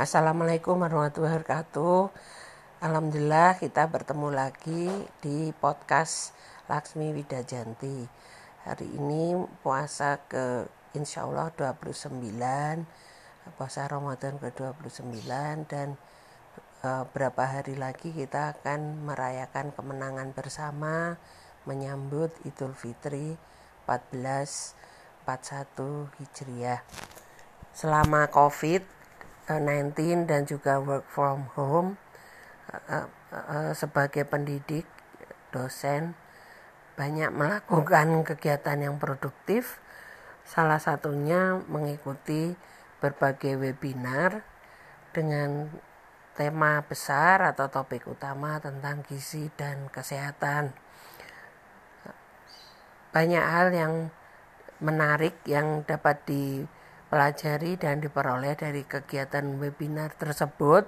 [0.00, 2.08] Assalamualaikum warahmatullahi wabarakatuh.
[2.80, 4.88] Alhamdulillah kita bertemu lagi
[5.20, 6.32] di podcast
[6.72, 8.08] Laksmi Widajanti.
[8.64, 10.64] Hari ini puasa ke
[10.96, 12.16] insya Allah 29,
[13.60, 15.20] puasa Ramadan ke-29
[15.68, 16.00] dan
[16.80, 21.20] e, berapa hari lagi kita akan merayakan kemenangan bersama
[21.68, 23.36] menyambut Idul Fitri
[23.84, 25.28] 1441
[26.16, 26.88] Hijriah.
[27.76, 28.99] Selama Covid
[29.48, 31.96] 19 dan juga work from home
[32.72, 34.84] uh, uh, sebagai pendidik
[35.54, 36.18] dosen
[37.00, 39.80] banyak melakukan kegiatan yang produktif.
[40.44, 42.52] Salah satunya mengikuti
[43.00, 44.44] berbagai webinar
[45.16, 45.72] dengan
[46.36, 50.74] tema besar atau topik utama tentang gizi dan kesehatan.
[53.10, 53.94] Banyak hal yang
[54.80, 56.64] menarik yang dapat di
[57.10, 60.86] pelajari dan diperoleh dari kegiatan webinar tersebut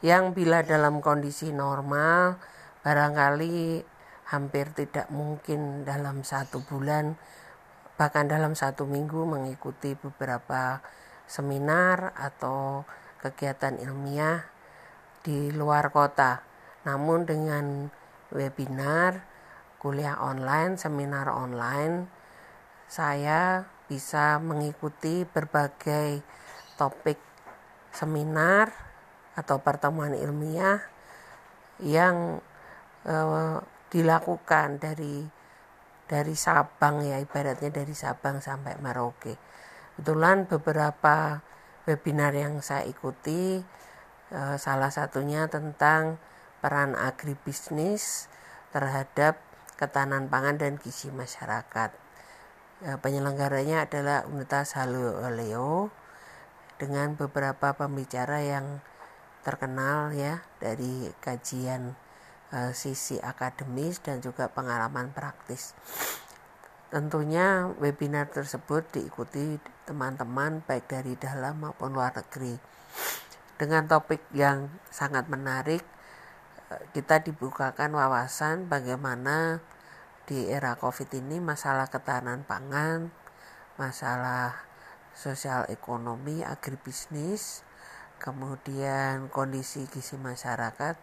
[0.00, 2.38] yang bila dalam kondisi normal
[2.86, 3.82] barangkali
[4.30, 7.18] hampir tidak mungkin dalam satu bulan
[8.00, 10.80] bahkan dalam satu minggu mengikuti beberapa
[11.28, 12.82] seminar atau
[13.22, 14.42] kegiatan ilmiah
[15.22, 16.42] di luar kota.
[16.82, 17.92] Namun dengan
[18.34, 19.22] webinar
[19.78, 22.06] kuliah online seminar online
[22.86, 26.22] saya bisa mengikuti berbagai
[26.76, 27.18] topik
[27.92, 28.72] seminar
[29.36, 30.80] atau pertemuan ilmiah
[31.80, 32.40] yang
[33.04, 33.58] eh,
[33.92, 35.24] dilakukan dari
[36.08, 39.36] dari Sabang ya ibaratnya dari Sabang sampai Merauke.
[39.96, 41.40] Kebetulan beberapa
[41.88, 43.60] webinar yang saya ikuti
[44.32, 46.20] eh, salah satunya tentang
[46.62, 48.30] peran agribisnis
[48.70, 49.36] terhadap
[49.76, 52.01] ketahanan pangan dan gizi masyarakat.
[52.82, 54.74] Ya, penyelenggaranya adalah Universitas
[55.38, 55.94] Leo
[56.82, 58.82] dengan beberapa pembicara yang
[59.46, 61.94] terkenal ya dari kajian
[62.50, 65.78] uh, sisi akademis dan juga pengalaman praktis.
[66.90, 72.58] Tentunya webinar tersebut diikuti teman-teman baik dari dalam maupun luar negeri.
[73.62, 75.86] Dengan topik yang sangat menarik,
[76.68, 79.64] eh, kita dibukakan wawasan bagaimana
[80.26, 83.10] di era Covid ini masalah ketahanan pangan,
[83.74, 84.54] masalah
[85.12, 87.66] sosial ekonomi, agribisnis,
[88.22, 90.94] kemudian kondisi gizi masyarakat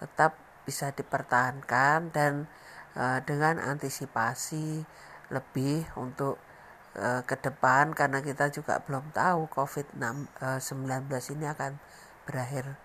[0.00, 2.46] tetap bisa dipertahankan dan
[2.94, 4.86] e, dengan antisipasi
[5.34, 6.38] lebih untuk
[6.94, 11.76] e, ke depan karena kita juga belum tahu COVID-19 e, ini akan
[12.24, 12.78] berakhir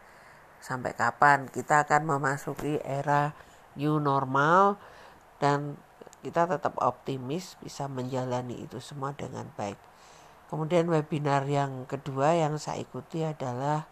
[0.59, 1.45] sampai kapan.
[1.45, 3.38] Kita akan memasuki era
[3.78, 4.81] new normal
[5.38, 5.75] dan
[6.25, 9.78] kita tetap optimis bisa menjalani itu semua dengan baik.
[10.50, 13.85] Kemudian webinar yang kedua yang saya ikuti adalah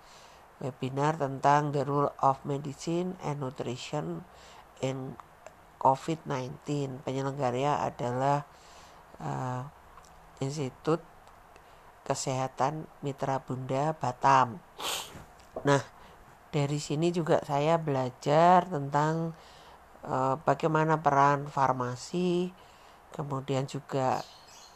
[0.62, 4.26] webinar tentang the role of medicine and nutrition
[4.82, 5.18] in
[5.84, 7.04] COVID-19.
[7.04, 8.48] Penyelenggaranya adalah
[9.20, 9.68] uh,
[10.40, 11.04] Institut
[12.04, 14.60] Kesehatan Mitra Bunda Batam.
[15.64, 15.82] Nah,
[16.52, 19.34] dari sini juga saya belajar tentang
[20.04, 22.52] Eh, bagaimana peran farmasi,
[23.16, 24.20] kemudian juga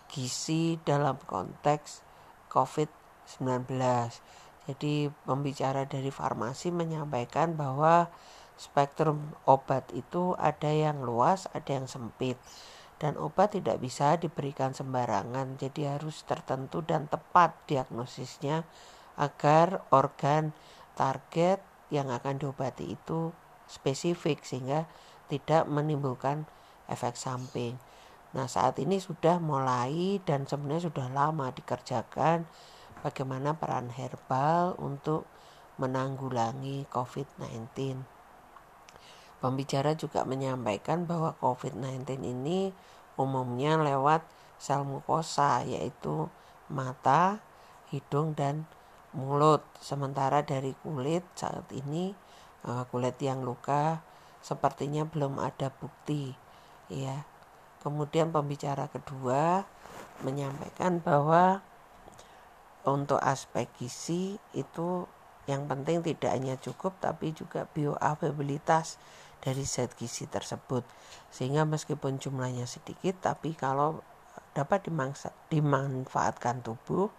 [0.07, 1.99] gizi dalam konteks
[2.47, 3.67] COVID-19.
[4.71, 8.07] Jadi pembicara dari farmasi menyampaikan bahwa
[8.55, 12.39] spektrum obat itu ada yang luas, ada yang sempit.
[12.95, 18.63] Dan obat tidak bisa diberikan sembarangan, jadi harus tertentu dan tepat diagnosisnya
[19.19, 20.55] agar organ
[20.95, 21.59] target
[21.91, 23.35] yang akan diobati itu
[23.67, 24.87] spesifik sehingga
[25.27, 26.47] tidak menimbulkan
[26.87, 27.75] efek samping.
[28.35, 32.43] Nah, saat ini sudah mulai dan sebenarnya sudah lama dikerjakan
[33.01, 35.23] bagaimana peran herbal untuk
[35.77, 38.03] menanggulangi COVID-19.
[39.37, 42.73] Pembicara juga menyampaikan bahwa COVID-19 ini
[43.15, 44.25] umumnya lewat
[44.57, 46.25] sel mukosa yaitu
[46.67, 47.39] mata,
[47.93, 48.65] hidung dan
[49.13, 49.61] mulut.
[49.77, 52.17] Sementara dari kulit saat ini
[52.65, 54.01] eh, kulit yang luka
[54.41, 56.33] sepertinya belum ada bukti
[56.91, 57.23] ya.
[57.83, 59.63] Kemudian pembicara kedua
[60.25, 61.61] menyampaikan bahwa
[62.87, 65.05] untuk aspek gizi itu
[65.47, 68.99] yang penting tidak hanya cukup tapi juga bioavailabilitas
[69.39, 70.83] dari zat gizi tersebut.
[71.31, 74.03] Sehingga meskipun jumlahnya sedikit tapi kalau
[74.51, 74.89] dapat
[75.53, 77.13] dimanfaatkan tubuh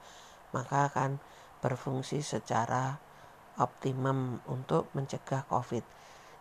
[0.51, 1.23] maka akan
[1.63, 2.99] berfungsi secara
[3.59, 5.98] optimum untuk mencegah COVID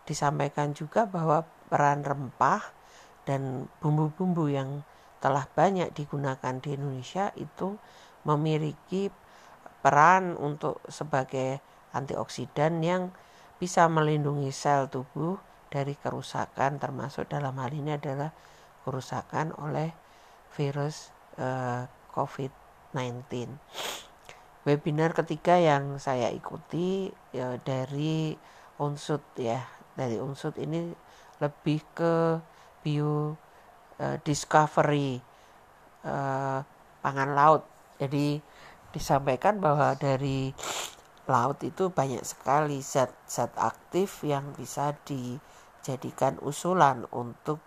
[0.08, 2.64] disampaikan juga bahwa peran rempah
[3.28, 4.80] dan bumbu-bumbu yang
[5.20, 7.76] telah banyak digunakan di Indonesia itu
[8.24, 9.12] memiliki
[9.78, 11.62] berperan untuk sebagai
[11.94, 13.14] antioksidan yang
[13.62, 15.38] bisa melindungi sel tubuh
[15.70, 18.34] dari kerusakan termasuk dalam hal ini adalah
[18.82, 19.94] kerusakan oleh
[20.52, 23.54] virus eh, COVID-19.
[24.66, 28.34] Webinar ketiga yang saya ikuti ya, dari
[28.82, 29.62] unsut ya,
[29.98, 30.94] dari unsut ini
[31.42, 32.38] lebih ke
[32.86, 33.34] bio
[33.98, 35.18] uh, discovery
[36.06, 36.62] uh,
[37.02, 37.66] pangan laut.
[37.98, 38.38] Jadi
[38.94, 40.54] disampaikan bahwa dari
[41.26, 47.58] laut itu banyak sekali zat-zat aktif yang bisa dijadikan usulan untuk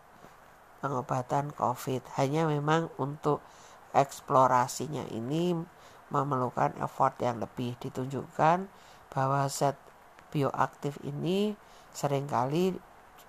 [0.80, 2.16] pengobatan COVID.
[2.18, 3.44] Hanya memang untuk
[3.92, 5.54] eksplorasinya ini
[6.12, 8.66] memerlukan effort yang lebih ditunjukkan
[9.12, 9.76] bahwa zat
[10.32, 11.54] bioaktif ini
[11.92, 12.76] sering kali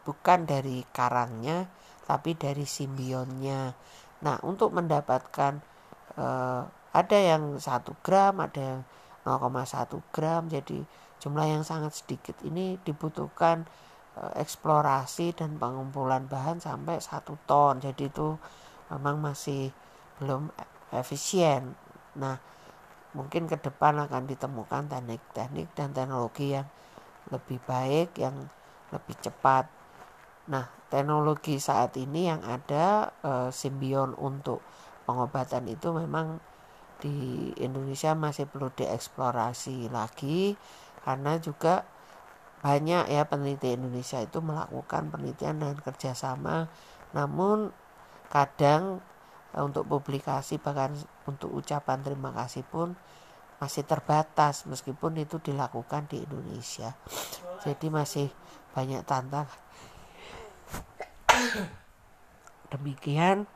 [0.03, 1.71] bukan dari karangnya
[2.07, 3.73] tapi dari simbionnya.
[4.23, 5.63] Nah, untuk mendapatkan
[6.19, 6.63] eh,
[6.93, 8.81] ada yang satu gram, ada yang
[9.23, 10.83] 0,1 gram, jadi
[11.23, 13.65] jumlah yang sangat sedikit ini dibutuhkan
[14.19, 17.79] eh, eksplorasi dan pengumpulan bahan sampai satu ton.
[17.79, 18.35] Jadi itu
[18.91, 19.71] memang masih
[20.21, 20.53] belum
[20.93, 21.73] efisien.
[22.19, 22.37] Nah,
[23.17, 26.69] mungkin ke depan akan ditemukan teknik-teknik dan teknologi yang
[27.31, 28.35] lebih baik, yang
[28.91, 29.69] lebih cepat.
[30.51, 34.59] Nah, teknologi saat ini yang ada e, simbion untuk
[35.07, 36.43] pengobatan itu memang
[37.03, 40.55] di Indonesia masih perlu dieksplorasi lagi
[41.03, 41.83] karena juga
[42.63, 46.71] banyak ya peneliti Indonesia itu melakukan penelitian dan kerjasama
[47.11, 47.75] namun
[48.31, 49.03] kadang
[49.51, 50.95] eh, untuk publikasi bahkan
[51.27, 52.95] untuk ucapan terima kasih pun
[53.63, 56.99] masih terbatas meskipun itu dilakukan di Indonesia.
[57.63, 58.27] Jadi masih
[58.75, 59.55] banyak tantangan.
[62.75, 63.47] Demikian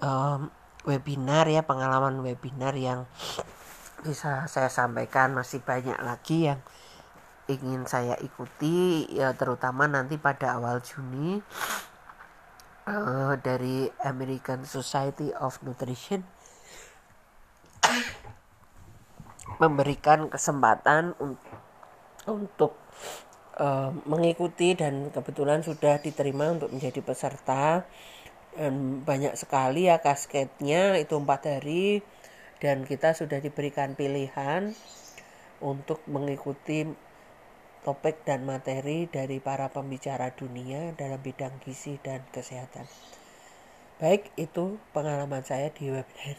[0.00, 0.48] um,
[0.88, 3.04] webinar ya pengalaman webinar yang
[4.00, 5.36] bisa saya sampaikan.
[5.36, 6.64] Masih banyak lagi yang
[7.44, 11.44] ingin saya ikuti ya terutama nanti pada awal Juni
[12.88, 16.24] uh, dari American Society of Nutrition
[19.62, 21.36] memberikan kesempatan un
[22.24, 22.72] untuk
[23.60, 27.84] uh, mengikuti dan kebetulan sudah diterima untuk menjadi peserta
[28.56, 32.00] dan banyak sekali ya kasketnya itu empat hari
[32.62, 34.72] dan kita sudah diberikan pilihan
[35.60, 36.86] untuk mengikuti
[37.84, 42.88] topik dan materi dari para pembicara dunia dalam bidang gizi dan kesehatan.
[44.00, 46.38] Baik, itu pengalaman saya di webinar.